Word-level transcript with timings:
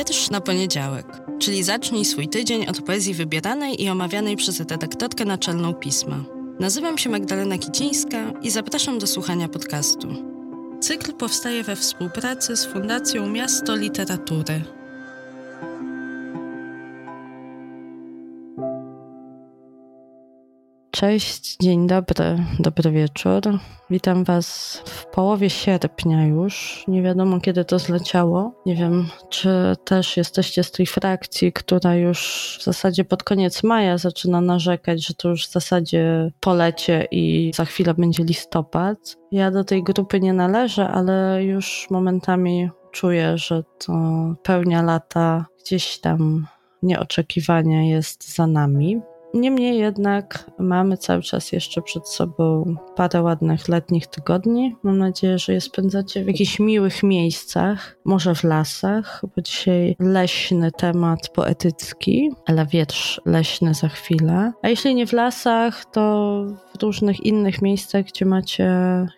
Wiersz 0.00 0.30
na 0.30 0.40
poniedziałek, 0.40 1.06
czyli 1.38 1.62
zacznij 1.62 2.04
swój 2.04 2.28
tydzień 2.28 2.66
od 2.66 2.82
poezji 2.82 3.14
wybieranej 3.14 3.82
i 3.82 3.88
omawianej 3.88 4.36
przez 4.36 4.60
redaktorkę 4.60 5.24
naczelną 5.24 5.74
pisma. 5.74 6.24
Nazywam 6.60 6.98
się 6.98 7.10
Magdalena 7.10 7.58
Kicińska 7.58 8.32
i 8.42 8.50
zapraszam 8.50 8.98
do 8.98 9.06
słuchania 9.06 9.48
podcastu. 9.48 10.08
Cykl 10.80 11.12
powstaje 11.12 11.62
we 11.62 11.76
współpracy 11.76 12.56
z 12.56 12.66
Fundacją 12.66 13.28
Miasto 13.28 13.76
Literatury. 13.76 14.79
Cześć, 20.90 21.56
dzień 21.60 21.86
dobry, 21.86 22.44
dobry 22.58 22.90
wieczór. 22.90 23.42
Witam 23.90 24.24
Was 24.24 24.76
w 24.86 25.06
połowie 25.06 25.50
sierpnia 25.50 26.26
już. 26.26 26.84
Nie 26.88 27.02
wiadomo 27.02 27.40
kiedy 27.40 27.64
to 27.64 27.78
zleciało. 27.78 28.52
Nie 28.66 28.74
wiem, 28.74 29.06
czy 29.28 29.50
też 29.84 30.16
jesteście 30.16 30.64
z 30.64 30.70
tej 30.70 30.86
frakcji, 30.86 31.52
która 31.52 31.94
już 31.94 32.56
w 32.60 32.64
zasadzie 32.64 33.04
pod 33.04 33.22
koniec 33.22 33.62
maja 33.62 33.98
zaczyna 33.98 34.40
narzekać, 34.40 35.06
że 35.06 35.14
to 35.14 35.28
już 35.28 35.46
w 35.46 35.52
zasadzie 35.52 36.32
polecie 36.40 37.06
i 37.10 37.52
za 37.54 37.64
chwilę 37.64 37.94
będzie 37.94 38.24
listopad. 38.24 39.16
Ja 39.32 39.50
do 39.50 39.64
tej 39.64 39.82
grupy 39.82 40.20
nie 40.20 40.32
należę, 40.32 40.88
ale 40.88 41.44
już 41.44 41.86
momentami 41.90 42.70
czuję, 42.92 43.38
że 43.38 43.62
to 43.86 43.92
pełnia 44.42 44.82
lata 44.82 45.46
gdzieś 45.64 45.98
tam 45.98 46.46
nieoczekiwanie 46.82 47.90
jest 47.90 48.34
za 48.34 48.46
nami. 48.46 49.00
Niemniej 49.34 49.78
jednak 49.78 50.50
mamy 50.58 50.96
cały 50.96 51.22
czas 51.22 51.52
jeszcze 51.52 51.82
przed 51.82 52.08
sobą 52.08 52.74
parę 52.96 53.22
ładnych 53.22 53.68
letnich 53.68 54.06
tygodni. 54.06 54.76
Mam 54.82 54.98
nadzieję, 54.98 55.38
że 55.38 55.52
je 55.52 55.60
spędzacie 55.60 56.24
w 56.24 56.26
jakichś 56.26 56.58
miłych 56.58 57.02
miejscach, 57.02 57.96
może 58.04 58.34
w 58.34 58.44
lasach, 58.44 59.22
bo 59.36 59.42
dzisiaj 59.42 59.96
leśny 59.98 60.72
temat 60.72 61.28
poetycki, 61.28 62.30
ale 62.46 62.66
wiersz 62.66 63.20
leśny 63.26 63.74
za 63.74 63.88
chwilę. 63.88 64.52
A 64.62 64.68
jeśli 64.68 64.94
nie 64.94 65.06
w 65.06 65.12
lasach, 65.12 65.84
to 65.84 66.44
różnych 66.82 67.20
innych 67.20 67.62
miejscach, 67.62 68.04
gdzie 68.04 68.24
macie 68.24 68.70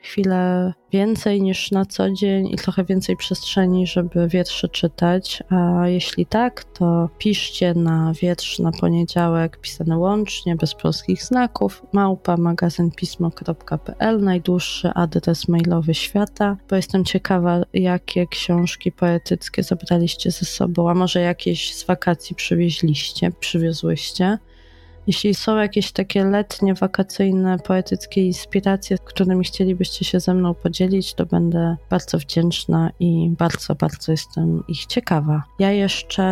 chwilę 0.02 0.72
więcej 0.92 1.42
niż 1.42 1.70
na 1.70 1.84
co 1.84 2.10
dzień 2.10 2.48
i 2.48 2.56
trochę 2.56 2.84
więcej 2.84 3.16
przestrzeni, 3.16 3.86
żeby 3.86 4.28
wiersze 4.28 4.68
czytać. 4.68 5.42
A 5.50 5.88
jeśli 5.88 6.26
tak, 6.26 6.64
to 6.64 7.08
piszcie 7.18 7.74
na 7.74 8.12
wiersz 8.22 8.58
na 8.58 8.72
poniedziałek 8.72 9.60
pisane 9.60 9.98
łącznie, 9.98 10.56
bez 10.56 10.74
polskich 10.74 11.22
znaków, 11.22 11.82
małpa 11.92 12.36
magazynpismo.pl, 12.36 14.20
najdłuższy 14.20 14.90
adres 14.94 15.48
mailowy 15.48 15.94
świata, 15.94 16.56
bo 16.70 16.76
jestem 16.76 17.04
ciekawa, 17.04 17.60
jakie 17.74 18.26
książki 18.26 18.92
poetyckie 18.92 19.62
zabraliście 19.62 20.30
ze 20.30 20.46
sobą, 20.46 20.90
a 20.90 20.94
może 20.94 21.20
jakieś 21.20 21.74
z 21.74 21.84
wakacji 21.84 22.36
przywieźliście, 22.36 23.30
przywiozłyście. 23.40 24.38
Jeśli 25.06 25.34
są 25.34 25.56
jakieś 25.56 25.92
takie 25.92 26.24
letnie, 26.24 26.74
wakacyjne, 26.74 27.58
poetyckie 27.58 28.26
inspiracje, 28.26 28.96
którymi 29.04 29.44
chcielibyście 29.44 30.04
się 30.04 30.20
ze 30.20 30.34
mną 30.34 30.54
podzielić, 30.54 31.14
to 31.14 31.26
będę 31.26 31.76
bardzo 31.90 32.18
wdzięczna 32.18 32.90
i 33.00 33.30
bardzo, 33.38 33.74
bardzo 33.74 34.12
jestem 34.12 34.64
ich 34.68 34.86
ciekawa. 34.86 35.42
Ja 35.58 35.70
jeszcze 35.70 36.22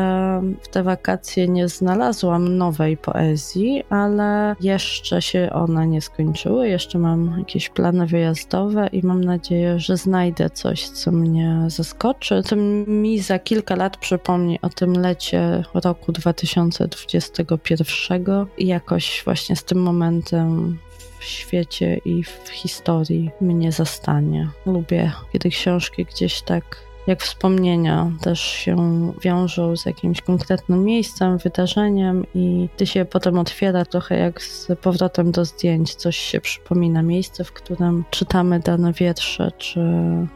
w 0.63 0.69
te 0.69 0.83
wakacje 0.83 1.49
nie 1.49 1.69
znalazłam 1.69 2.59
nowej 2.59 2.97
poezji, 2.97 3.83
ale 3.91 4.57
jeszcze 4.61 5.23
się 5.23 5.51
one 5.53 5.87
nie 5.87 6.01
skończyły. 6.01 6.69
Jeszcze 6.69 6.99
mam 6.99 7.39
jakieś 7.39 7.69
plany 7.69 8.07
wyjazdowe 8.07 8.89
i 8.93 9.07
mam 9.07 9.25
nadzieję, 9.25 9.79
że 9.79 9.97
znajdę 9.97 10.51
coś, 10.51 10.89
co 10.89 11.13
mnie 11.13 11.65
zaskoczy, 11.67 12.43
co 12.43 12.57
mi 12.87 13.21
za 13.21 13.39
kilka 13.39 13.77
lat 13.77 13.97
przypomni 13.97 14.59
o 14.63 14.69
tym 14.69 14.93
lecie 14.93 15.65
roku 15.75 16.13
2021 16.13 18.47
i 18.59 18.60
jakoś 18.67 19.23
właśnie 19.25 19.57
z 19.57 19.65
tym 19.65 19.83
momentem 19.83 20.79
w 21.19 21.25
świecie 21.25 22.01
i 22.05 22.25
w 22.25 22.49
historii 22.49 23.31
mnie 23.41 23.73
zastanie. 23.73 24.49
Lubię, 24.67 25.13
kiedy 25.33 25.51
książki 25.51 26.05
gdzieś 26.05 26.43
tak 26.43 26.91
jak 27.07 27.23
wspomnienia 27.23 28.13
też 28.21 28.41
się 28.41 28.77
wiążą 29.23 29.77
z 29.77 29.87
jakimś 29.87 30.21
konkretnym 30.21 30.85
miejscem, 30.85 31.39
wydarzeniem 31.39 32.27
i 32.35 32.69
ty 32.77 32.87
się 32.87 33.05
potem 33.05 33.39
otwiera 33.39 33.85
trochę 33.85 34.19
jak 34.19 34.43
z 34.43 34.69
powrotem 34.81 35.33
do 35.33 35.45
zdjęć. 35.45 35.95
Coś 35.95 36.17
się 36.17 36.41
przypomina, 36.41 37.03
miejsce, 37.03 37.45
w 37.45 37.53
którym 37.53 38.05
czytamy 38.11 38.61
dane 38.61 38.93
wiersze, 38.93 39.53
czy 39.59 39.81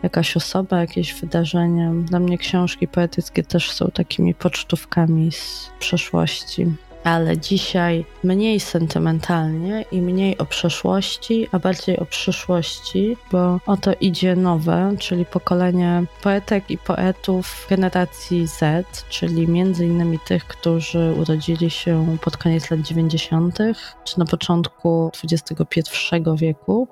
jakaś 0.03 0.37
osoba, 0.37 0.81
jakieś 0.81 1.15
wydarzenie. 1.15 1.93
Dla 2.05 2.19
mnie 2.19 2.39
książki 2.39 2.89
poetyckie 2.89 3.43
też 3.43 3.71
są 3.71 3.91
takimi 3.91 4.35
pocztówkami 4.35 5.33
z 5.33 5.71
przeszłości 5.79 6.67
ale 7.05 7.39
dzisiaj 7.39 8.05
mniej 8.23 8.61
sentymentalnie 8.61 9.85
i 9.93 10.03
mniej 10.03 10.39
o 10.39 10.47
przeszłości, 10.47 11.49
a 11.53 11.59
bardziej 11.59 11.99
o 11.99 12.05
przyszłości, 12.05 13.17
bo 13.33 13.61
oto 13.67 13.93
idzie 14.01 14.37
nowe, 14.37 14.95
czyli 14.99 15.25
pokolenie 15.25 16.05
poetek 16.23 16.71
i 16.71 16.79
poetów 16.79 17.67
generacji 17.71 18.47
Z, 18.47 18.87
czyli 19.09 19.49
między 19.49 19.87
innymi 19.87 20.19
tych, 20.27 20.47
którzy 20.47 21.15
urodzili 21.19 21.71
się 21.71 22.17
pod 22.21 22.37
koniec 22.37 22.71
lat 22.71 22.81
90. 22.81 23.59
czy 24.05 24.19
na 24.19 24.25
początku 24.25 25.11
XXI 25.25 25.91
wieku 26.37 26.89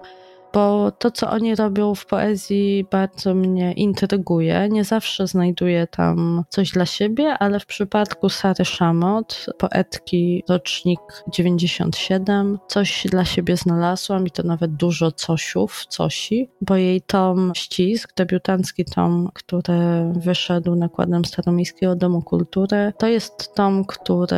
bo 0.52 0.92
to, 0.98 1.10
co 1.10 1.30
oni 1.30 1.54
robią 1.54 1.94
w 1.94 2.06
poezji, 2.06 2.86
bardzo 2.90 3.34
mnie 3.34 3.72
intryguje. 3.72 4.68
Nie 4.70 4.84
zawsze 4.84 5.26
znajduję 5.26 5.86
tam 5.86 6.44
coś 6.48 6.70
dla 6.70 6.86
siebie, 6.86 7.38
ale 7.38 7.60
w 7.60 7.66
przypadku 7.66 8.28
Sary 8.28 8.64
Szamot, 8.64 9.46
poetki 9.58 10.44
rocznik 10.48 11.00
97, 11.28 12.58
coś 12.68 13.06
dla 13.10 13.24
siebie 13.24 13.56
znalazłam 13.56 14.26
i 14.26 14.30
to 14.30 14.42
nawet 14.42 14.74
dużo 14.74 15.12
cosiów, 15.12 15.86
cosi, 15.88 16.48
bo 16.60 16.76
jej 16.76 17.00
tom 17.00 17.52
Ścisk, 17.54 18.12
debiutancki 18.16 18.84
tom, 18.84 19.28
który 19.34 20.12
wyszedł 20.12 20.74
nakładem 20.74 21.24
Staromiejskiego 21.24 21.96
Domu 21.96 22.22
Kultury, 22.22 22.92
to 22.98 23.06
jest 23.06 23.54
tom, 23.54 23.84
który 23.84 24.36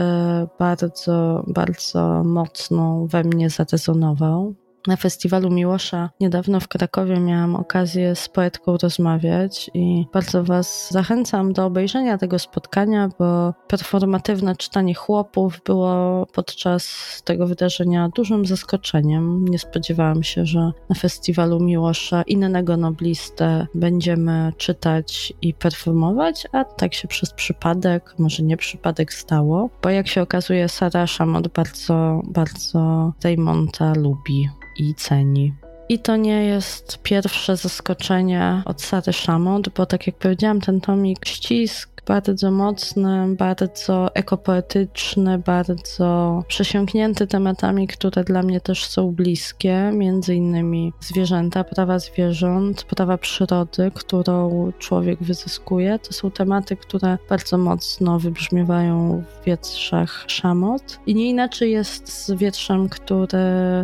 bardzo, 0.58 1.44
bardzo 1.46 2.22
mocno 2.24 3.06
we 3.06 3.24
mnie 3.24 3.50
zarezonował 3.50 4.54
na 4.86 4.96
festiwalu 4.96 5.50
Miłosza 5.50 6.10
niedawno 6.20 6.60
w 6.60 6.68
Krakowie 6.68 7.20
miałam 7.20 7.56
okazję 7.56 8.14
z 8.16 8.28
poetką 8.28 8.76
rozmawiać 8.82 9.70
i 9.74 10.06
bardzo 10.12 10.44
Was 10.44 10.90
zachęcam 10.90 11.52
do 11.52 11.66
obejrzenia 11.66 12.18
tego 12.18 12.38
spotkania, 12.38 13.08
bo 13.18 13.54
performatywne 13.68 14.56
czytanie 14.56 14.94
chłopów 14.94 15.60
było 15.66 16.26
podczas 16.32 16.94
tego 17.24 17.46
wydarzenia 17.46 18.08
dużym 18.16 18.46
zaskoczeniem. 18.46 19.44
Nie 19.48 19.58
spodziewałam 19.58 20.22
się, 20.22 20.46
że 20.46 20.70
na 20.88 20.94
festiwalu 20.98 21.60
Miłosza 21.60 22.22
innego 22.22 22.76
noblistę 22.76 23.66
będziemy 23.74 24.52
czytać 24.56 25.32
i 25.42 25.54
performować, 25.54 26.46
a 26.52 26.64
tak 26.64 26.94
się 26.94 27.08
przez 27.08 27.32
przypadek, 27.32 28.14
może 28.18 28.42
nie 28.42 28.56
przypadek 28.56 29.12
stało, 29.12 29.70
bo 29.82 29.90
jak 29.90 30.08
się 30.08 30.22
okazuje 30.22 30.68
Sara 30.68 31.06
Szamot 31.06 31.48
bardzo, 31.48 32.20
bardzo 32.24 33.12
Raymonta 33.24 33.92
lubi 33.96 34.48
i 34.76 34.94
ceni. 34.94 35.54
I 35.88 35.98
to 35.98 36.16
nie 36.16 36.44
jest 36.44 36.98
pierwsze 37.02 37.56
zaskoczenie 37.56 38.62
od 38.64 38.82
Sary 38.82 39.12
Szamot, 39.12 39.68
bo 39.68 39.86
tak 39.86 40.06
jak 40.06 40.16
powiedziałam, 40.16 40.60
ten 40.60 40.80
tomik 40.80 41.26
ścisk 41.26 41.93
bardzo 42.06 42.50
mocny, 42.50 43.34
bardzo 43.38 44.14
ekopoetyczny, 44.14 45.38
bardzo 45.38 46.44
przesiąknięty 46.48 47.26
tematami, 47.26 47.86
które 47.86 48.24
dla 48.24 48.42
mnie 48.42 48.60
też 48.60 48.86
są 48.86 49.12
bliskie, 49.12 49.90
między 49.94 50.34
innymi 50.34 50.92
zwierzęta, 51.00 51.64
prawa 51.64 51.98
zwierząt, 51.98 52.84
prawa 52.84 53.18
przyrody, 53.18 53.90
którą 53.94 54.72
człowiek 54.78 55.22
wyzyskuje. 55.22 55.98
To 55.98 56.12
są 56.12 56.30
tematy, 56.30 56.76
które 56.76 57.18
bardzo 57.28 57.58
mocno 57.58 58.18
wybrzmiewają 58.18 59.22
w 59.40 59.44
wietrzach 59.44 60.24
Szamot. 60.26 60.98
I 61.06 61.14
nie 61.14 61.30
inaczej 61.30 61.72
jest 61.72 62.08
z 62.12 62.30
wietrzem, 62.32 62.88
który 62.88 63.38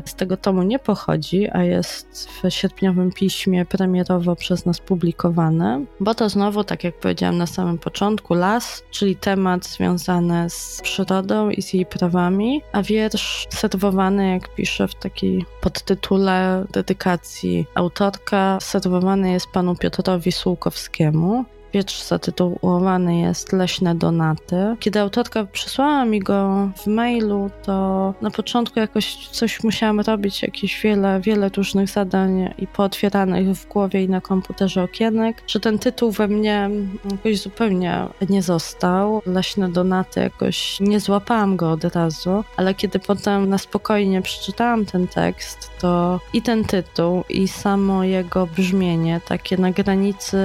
z 0.04 0.14
tego 0.14 0.36
tomu 0.36 0.62
nie 0.62 0.78
pochodzi, 0.78 1.48
a 1.52 1.62
jest 1.62 2.28
w 2.28 2.50
sierpniowym 2.50 3.12
piśmie 3.12 3.64
premierowo 3.64 4.36
przez 4.36 4.66
nas 4.66 4.80
publikowane, 4.80 5.84
bo 6.00 6.14
to 6.14 6.28
znowu, 6.28 6.64
tak 6.64 6.84
jak 6.84 7.00
powiedziałam 7.00 7.38
na 7.38 7.46
samym 7.46 7.78
początku, 7.78 8.09
początku 8.10 8.34
las, 8.34 8.82
czyli 8.90 9.16
temat 9.16 9.66
związany 9.66 10.50
z 10.50 10.80
przyrodą 10.82 11.50
i 11.50 11.62
z 11.62 11.72
jej 11.72 11.86
prawami, 11.86 12.62
a 12.72 12.82
wiersz 12.82 13.46
serwowany, 13.50 14.30
jak 14.30 14.54
pisze 14.54 14.88
w 14.88 14.94
takiej 14.94 15.44
podtytule 15.60 16.64
dedykacji 16.72 17.66
autorka, 17.74 18.58
serwowany 18.60 19.32
jest 19.32 19.46
panu 19.46 19.76
Piotrowi 19.76 20.32
Sułkowskiemu. 20.32 21.44
Wiersz 21.74 22.02
zatytułowany 22.02 23.18
jest 23.18 23.52
Leśne 23.52 23.94
Donaty. 23.94 24.76
Kiedy 24.80 25.00
autorka 25.00 25.44
przysłała 25.44 26.04
mi 26.04 26.20
go 26.20 26.70
w 26.76 26.86
mailu, 26.86 27.50
to 27.62 28.14
na 28.20 28.30
początku 28.30 28.80
jakoś 28.80 29.28
coś 29.28 29.64
musiałam 29.64 30.00
robić, 30.00 30.42
jakieś 30.42 30.82
wiele, 30.82 31.20
wiele 31.20 31.48
różnych 31.48 31.88
zadań 31.88 32.54
i 32.58 32.66
pootwieranych 32.66 33.56
w 33.56 33.68
głowie 33.68 34.04
i 34.04 34.08
na 34.08 34.20
komputerze 34.20 34.82
okienek, 34.82 35.42
że 35.46 35.60
ten 35.60 35.78
tytuł 35.78 36.10
we 36.10 36.28
mnie 36.28 36.70
jakoś 37.10 37.40
zupełnie 37.40 38.06
nie 38.30 38.42
został. 38.42 39.22
Leśne 39.26 39.68
Donaty 39.68 40.20
jakoś 40.20 40.80
nie 40.80 41.00
złapałam 41.00 41.56
go 41.56 41.72
od 41.72 41.84
razu, 41.84 42.44
ale 42.56 42.74
kiedy 42.74 42.98
potem 42.98 43.48
na 43.48 43.58
spokojnie 43.58 44.22
przeczytałam 44.22 44.86
ten 44.86 45.08
tekst, 45.08 45.70
to 45.80 46.20
i 46.32 46.42
ten 46.42 46.64
tytuł, 46.64 47.24
i 47.28 47.48
samo 47.48 48.04
jego 48.04 48.46
brzmienie, 48.46 49.20
takie 49.28 49.56
na 49.56 49.70
granicy 49.70 50.38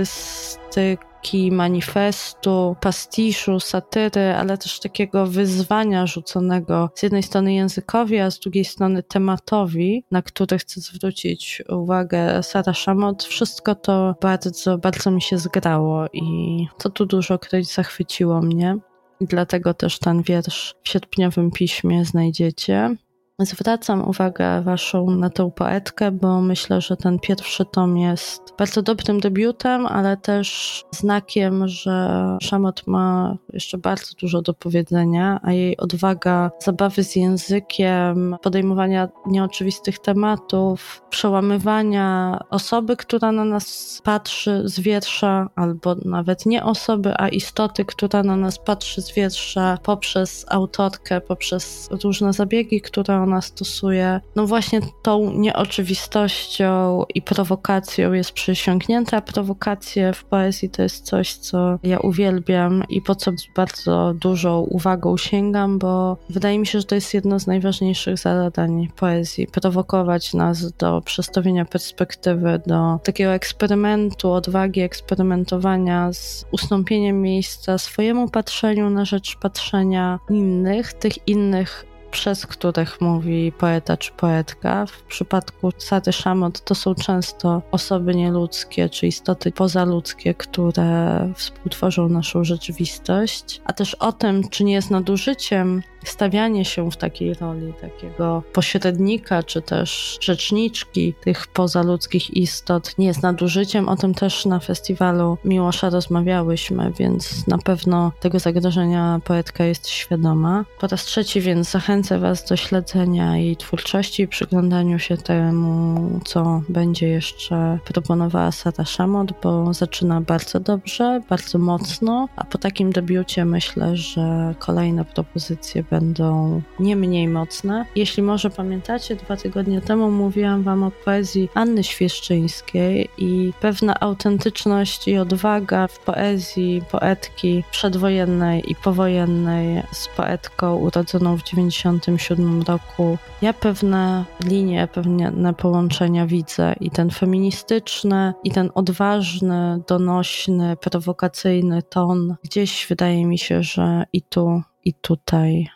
publicystyki, 0.00 1.52
manifestu, 1.52 2.76
pastiszu, 2.80 3.60
satyry, 3.60 4.34
ale 4.34 4.58
też 4.58 4.80
takiego 4.80 5.26
wyzwania 5.26 6.06
rzuconego 6.06 6.90
z 6.94 7.02
jednej 7.02 7.22
strony 7.22 7.54
językowi, 7.54 8.18
a 8.18 8.30
z 8.30 8.38
drugiej 8.38 8.64
strony 8.64 9.02
tematowi, 9.02 10.04
na 10.10 10.22
który 10.22 10.58
chcę 10.58 10.80
zwrócić 10.80 11.62
uwagę 11.68 12.42
Sara 12.42 12.74
Szamot. 12.74 13.24
Wszystko 13.24 13.74
to 13.74 14.14
bardzo, 14.20 14.78
bardzo 14.78 15.10
mi 15.10 15.22
się 15.22 15.38
zgrało 15.38 16.06
i 16.12 16.66
to 16.78 16.90
tu 16.90 17.06
dużo 17.06 17.38
któreś 17.38 17.66
zachwyciło 17.66 18.40
mnie. 18.40 18.76
I 19.20 19.26
dlatego 19.26 19.74
też 19.74 19.98
ten 19.98 20.22
wiersz 20.22 20.74
w 20.82 20.88
sierpniowym 20.88 21.50
piśmie 21.50 22.04
znajdziecie. 22.04 22.96
Zwracam 23.40 24.08
uwagę 24.08 24.62
Waszą 24.62 25.10
na 25.10 25.30
tę 25.30 25.50
poetkę, 25.50 26.10
bo 26.10 26.40
myślę, 26.40 26.80
że 26.80 26.96
ten 26.96 27.18
pierwszy 27.18 27.64
tom 27.64 27.96
jest 27.98 28.42
bardzo 28.58 28.82
dobrym 28.82 29.20
debiutem, 29.20 29.86
ale 29.86 30.16
też 30.16 30.84
znakiem, 30.90 31.68
że 31.68 32.20
Szamot 32.42 32.86
ma 32.86 33.36
jeszcze 33.52 33.78
bardzo 33.78 34.12
dużo 34.20 34.42
do 34.42 34.54
powiedzenia, 34.54 35.40
a 35.42 35.52
jej 35.52 35.76
odwaga 35.76 36.50
zabawy 36.58 37.04
z 37.04 37.16
językiem, 37.16 38.36
podejmowania 38.42 39.08
nieoczywistych 39.26 39.98
tematów, 39.98 41.02
przełamywania 41.10 42.38
osoby, 42.50 42.96
która 42.96 43.32
na 43.32 43.44
nas 43.44 44.00
patrzy 44.04 44.62
z 44.64 44.80
wiersza, 44.80 45.50
albo 45.54 45.94
nawet 46.04 46.46
nie 46.46 46.64
osoby, 46.64 47.14
a 47.16 47.28
istoty, 47.28 47.84
która 47.84 48.22
na 48.22 48.36
nas 48.36 48.58
patrzy 48.58 49.02
z 49.02 49.14
wiersza 49.14 49.78
poprzez 49.82 50.46
autorkę, 50.48 51.20
poprzez 51.20 51.88
różne 52.04 52.32
zabiegi, 52.32 52.80
które 52.80 53.22
ona 53.22 53.29
stosuje. 53.40 54.20
No 54.36 54.46
właśnie 54.46 54.80
tą 55.02 55.32
nieoczywistością 55.32 57.02
i 57.14 57.22
prowokacją 57.22 58.12
jest 58.12 58.32
przysiągnięta. 58.32 59.20
Prowokacje 59.20 60.12
w 60.12 60.24
poezji 60.24 60.70
to 60.70 60.82
jest 60.82 61.04
coś, 61.04 61.34
co 61.34 61.78
ja 61.82 61.98
uwielbiam 61.98 62.84
i 62.88 63.02
po 63.02 63.14
co 63.14 63.32
bardzo 63.56 64.14
dużą 64.14 64.60
uwagą 64.60 65.16
sięgam, 65.16 65.78
bo 65.78 66.16
wydaje 66.30 66.58
mi 66.58 66.66
się, 66.66 66.80
że 66.80 66.86
to 66.86 66.94
jest 66.94 67.14
jedno 67.14 67.40
z 67.40 67.46
najważniejszych 67.46 68.18
zadań 68.18 68.88
poezji. 68.96 69.46
Prowokować 69.46 70.34
nas 70.34 70.72
do 70.72 71.00
przestawienia 71.04 71.64
perspektywy, 71.64 72.60
do 72.66 72.98
takiego 73.04 73.30
eksperymentu, 73.30 74.32
odwagi 74.32 74.80
eksperymentowania 74.80 76.12
z 76.12 76.44
ustąpieniem 76.52 77.22
miejsca 77.22 77.78
swojemu 77.78 78.28
patrzeniu 78.28 78.90
na 78.90 79.04
rzecz 79.04 79.36
patrzenia 79.36 80.18
innych, 80.30 80.92
tych 80.92 81.28
innych 81.28 81.89
przez 82.10 82.46
których 82.46 83.00
mówi 83.00 83.52
poeta 83.58 83.96
czy 83.96 84.12
poetka. 84.12 84.86
W 84.86 85.02
przypadku 85.02 85.70
Sary 85.78 86.12
Szamot 86.12 86.64
to 86.64 86.74
są 86.74 86.94
często 86.94 87.62
osoby 87.70 88.14
nieludzkie 88.14 88.88
czy 88.88 89.06
istoty 89.06 89.52
pozaludzkie, 89.52 90.34
które 90.34 91.28
współtworzą 91.36 92.08
naszą 92.08 92.44
rzeczywistość. 92.44 93.60
A 93.64 93.72
też 93.72 93.94
o 93.94 94.12
tym, 94.12 94.48
czy 94.48 94.64
nie 94.64 94.72
jest 94.72 94.90
nadużyciem 94.90 95.82
stawianie 96.04 96.64
się 96.64 96.90
w 96.90 96.96
takiej 96.96 97.34
roli 97.34 97.72
takiego 97.80 98.42
pośrednika, 98.52 99.42
czy 99.42 99.62
też 99.62 100.18
rzeczniczki 100.20 101.14
tych 101.14 101.46
pozaludzkich 101.46 102.36
istot 102.36 102.98
nie 102.98 103.06
jest 103.06 103.22
nadużyciem. 103.22 103.88
O 103.88 103.96
tym 103.96 104.14
też 104.14 104.46
na 104.46 104.60
festiwalu 104.60 105.38
Miłosza 105.44 105.90
rozmawiałyśmy, 105.90 106.92
więc 106.98 107.46
na 107.46 107.58
pewno 107.58 108.12
tego 108.20 108.38
zagrożenia 108.38 109.20
poetka 109.24 109.64
jest 109.64 109.88
świadoma. 109.88 110.64
Po 110.80 110.86
raz 110.86 111.04
trzeci 111.04 111.40
więc 111.40 111.70
zachęcę 111.70 112.18
Was 112.18 112.44
do 112.44 112.56
śledzenia 112.56 113.36
jej 113.36 113.56
twórczości, 113.56 114.28
przyglądaniu 114.28 114.98
się 114.98 115.16
temu, 115.16 116.20
co 116.24 116.62
będzie 116.68 117.08
jeszcze 117.08 117.78
proponowała 117.84 118.52
Sara 118.52 118.84
Szamot, 118.84 119.32
bo 119.42 119.74
zaczyna 119.74 120.20
bardzo 120.20 120.60
dobrze, 120.60 121.20
bardzo 121.28 121.58
mocno, 121.58 122.28
a 122.36 122.44
po 122.44 122.58
takim 122.58 122.92
debiucie 122.92 123.44
myślę, 123.44 123.96
że 123.96 124.54
kolejne 124.58 125.04
propozycje 125.04 125.84
będą 125.90 126.62
nie 126.80 126.96
mniej 126.96 127.28
mocne. 127.28 127.86
Jeśli 127.96 128.22
może 128.22 128.50
pamiętacie, 128.50 129.16
dwa 129.16 129.36
tygodnie 129.36 129.80
temu 129.80 130.10
mówiłam 130.10 130.62
Wam 130.62 130.82
o 130.82 130.90
poezji 130.90 131.48
Anny 131.54 131.84
Świeszczyńskiej 131.84 133.08
i 133.18 133.52
pewna 133.60 134.00
autentyczność 134.00 135.08
i 135.08 135.18
odwaga 135.18 135.86
w 135.86 135.98
poezji 135.98 136.82
poetki 136.90 137.64
przedwojennej 137.70 138.70
i 138.70 138.74
powojennej 138.74 139.82
z 139.92 140.08
poetką 140.08 140.76
urodzoną 140.76 141.36
w 141.36 141.42
97 141.42 142.62
roku. 142.62 143.18
Ja 143.42 143.52
pewne 143.52 144.24
linie, 144.44 144.88
pewne 144.92 145.54
połączenia 145.54 146.26
widzę 146.26 146.74
i 146.80 146.90
ten 146.90 147.10
feministyczny, 147.10 148.32
i 148.44 148.50
ten 148.50 148.70
odważny, 148.74 149.80
donośny, 149.88 150.76
prowokacyjny 150.76 151.82
ton. 151.82 152.36
Gdzieś 152.44 152.86
wydaje 152.88 153.26
mi 153.26 153.38
się, 153.38 153.62
że 153.62 154.04
i 154.12 154.22
tu, 154.22 154.62
i 154.84 154.94
tutaj 154.94 155.68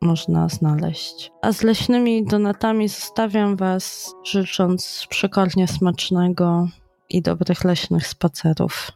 można 0.00 0.48
znaleźć. 0.48 1.32
A 1.42 1.52
z 1.52 1.62
leśnymi 1.62 2.26
donatami 2.26 2.88
zostawiam 2.88 3.56
Was, 3.56 4.14
życząc 4.24 5.06
przekornie 5.08 5.68
smacznego 5.68 6.68
i 7.10 7.22
dobrych 7.22 7.64
leśnych 7.64 8.06
spacerów. 8.06 8.92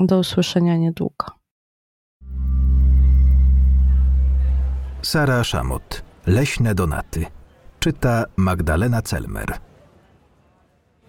Do 0.00 0.18
usłyszenia 0.18 0.76
niedługo. 0.76 1.26
Sara 5.02 5.44
Szamot. 5.44 6.02
Leśne 6.26 6.74
donaty. 6.74 7.26
Czyta 7.80 8.24
Magdalena 8.36 9.02
Celmer. 9.02 9.58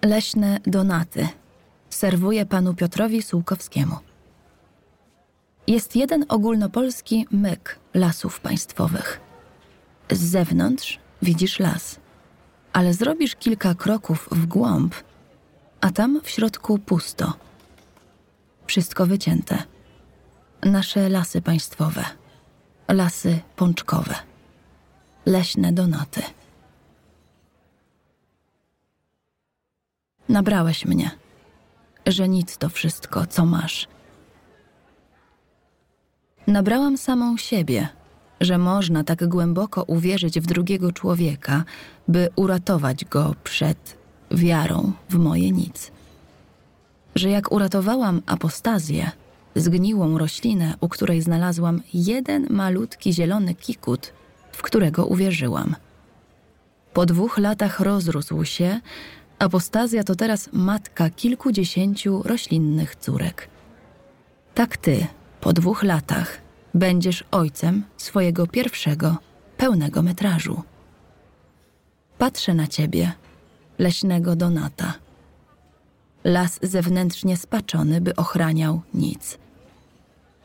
Leśne 0.05 0.59
donaty. 0.67 1.27
Serwuję 1.89 2.45
panu 2.45 2.73
Piotrowi 2.73 3.21
Sułkowskiemu. 3.21 3.95
Jest 5.67 5.95
jeden 5.95 6.25
ogólnopolski 6.29 7.25
myk 7.31 7.79
lasów 7.93 8.39
państwowych– 8.39 9.19
z 10.11 10.19
zewnątrz 10.19 10.99
widzisz 11.21 11.59
las, 11.59 11.99
ale 12.73 12.93
zrobisz 12.93 13.35
kilka 13.35 13.75
kroków 13.75 14.29
w 14.31 14.45
głąb, 14.45 14.95
a 15.81 15.91
tam 15.91 16.21
w 16.23 16.29
środku 16.29 16.79
pusto. 16.79 17.33
Wszystko 18.67 19.05
wycięte. 19.05 19.63
Nasze 20.63 21.09
lasy 21.09 21.41
państwowe, 21.41 22.05
lasy 22.87 23.39
pączkowe, 23.55 24.15
leśne 25.25 25.73
donaty. 25.73 26.21
Nabrałeś 30.29 30.85
mnie, 30.85 31.11
że 32.05 32.29
nic 32.29 32.57
to 32.57 32.69
wszystko, 32.69 33.25
co 33.25 33.45
masz. 33.45 33.87
Nabrałam 36.47 36.97
samą 36.97 37.37
siebie 37.37 37.89
że 38.41 38.57
można 38.57 39.03
tak 39.03 39.27
głęboko 39.27 39.83
uwierzyć 39.83 40.39
w 40.39 40.45
drugiego 40.45 40.91
człowieka, 40.91 41.63
by 42.07 42.29
uratować 42.35 43.05
go 43.05 43.35
przed 43.43 43.97
wiarą 44.31 44.91
w 45.09 45.15
moje 45.15 45.51
nic. 45.51 45.91
Że 47.15 47.29
jak 47.29 47.51
uratowałam 47.51 48.21
apostazję, 48.25 49.11
zgniłą 49.55 50.17
roślinę, 50.17 50.73
u 50.81 50.89
której 50.89 51.21
znalazłam 51.21 51.81
jeden 51.93 52.47
malutki 52.49 53.13
zielony 53.13 53.55
kikut, 53.55 54.13
w 54.51 54.61
którego 54.61 55.05
uwierzyłam. 55.05 55.75
Po 56.93 57.05
dwóch 57.05 57.37
latach 57.37 57.79
rozrósł 57.79 58.45
się, 58.45 58.79
apostazja 59.39 60.03
to 60.03 60.15
teraz 60.15 60.49
matka 60.53 61.09
kilkudziesięciu 61.09 62.23
roślinnych 62.23 62.95
córek. 62.95 63.49
Tak 64.55 64.77
ty, 64.77 65.07
po 65.41 65.53
dwóch 65.53 65.83
latach, 65.83 66.41
będziesz 66.73 67.23
ojcem 67.31 67.83
swojego 67.97 68.47
pierwszego, 68.47 69.17
pełnego 69.57 70.01
metrażu. 70.01 70.63
Patrzę 72.17 72.53
na 72.53 72.67
ciebie, 72.67 73.11
leśnego 73.77 74.35
Donata. 74.35 74.93
Las 76.23 76.59
zewnętrznie 76.61 77.37
spaczony, 77.37 78.01
by 78.01 78.15
ochraniał 78.15 78.81
nic. 78.93 79.37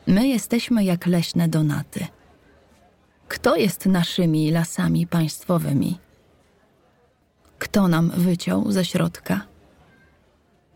My 0.07 0.27
jesteśmy 0.27 0.83
jak 0.83 1.05
leśne 1.05 1.47
Donaty. 1.47 2.07
Kto 3.27 3.55
jest 3.55 3.85
naszymi 3.85 4.51
lasami 4.51 5.07
państwowymi? 5.07 5.97
Kto 7.59 7.87
nam 7.87 8.09
wyciął 8.09 8.71
ze 8.71 8.85
środka? 8.85 9.41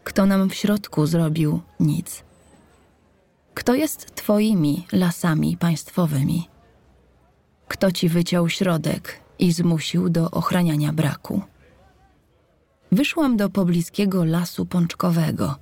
Kto 0.03 0.25
nam 0.25 0.49
w 0.49 0.55
środku 0.55 1.05
zrobił 1.05 1.61
nic? 1.79 2.23
Kto 3.53 3.75
jest 3.75 4.15
twoimi 4.15 4.87
lasami 4.91 5.57
państwowymi? 5.57 6.49
Kto 7.67 7.91
ci 7.91 8.09
wyciął 8.09 8.49
środek 8.49 9.19
i 9.39 9.51
zmusił 9.51 10.09
do 10.09 10.31
ochraniania 10.31 10.93
braku? 10.93 11.41
Wyszłam 12.91 13.37
do 13.37 13.49
pobliskiego 13.49 14.25
lasu 14.25 14.65
pączkowego. 14.65 15.55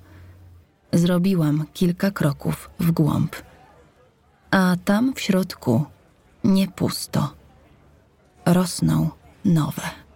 Zrobiłam 0.92 1.64
kilka 1.72 2.10
kroków 2.10 2.70
w 2.80 2.90
głąb. 2.90 3.36
A 4.50 4.76
tam 4.84 5.14
w 5.14 5.20
środku 5.20 5.84
nie 6.44 6.68
pusto. 6.68 7.34
Rosną 8.46 9.10
nowe. 9.44 10.07